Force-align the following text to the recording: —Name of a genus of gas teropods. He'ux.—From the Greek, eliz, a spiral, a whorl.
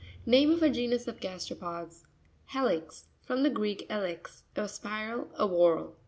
—Name 0.35 0.49
of 0.49 0.63
a 0.63 0.69
genus 0.71 1.07
of 1.07 1.19
gas 1.19 1.47
teropods. 1.47 2.05
He'ux.—From 2.53 3.43
the 3.43 3.51
Greek, 3.51 3.85
eliz, 3.87 4.41
a 4.55 4.67
spiral, 4.67 5.29
a 5.37 5.45
whorl. 5.45 5.93